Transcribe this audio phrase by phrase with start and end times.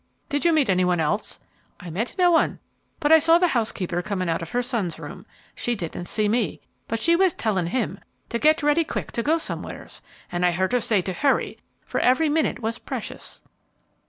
[0.29, 1.39] "Did you meet any one else?"
[1.79, 2.57] "I met no one,
[2.99, 5.27] but I saw the housekeeper coming out of her son's room.
[5.53, 9.37] She didn't see me; but she was telling him to get ready quick to go
[9.37, 10.01] somewheres,
[10.31, 13.43] and I heard her say to hurry, for every minute was precious."